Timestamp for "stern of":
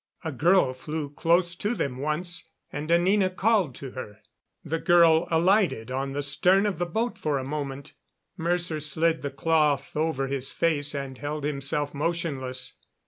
6.23-6.79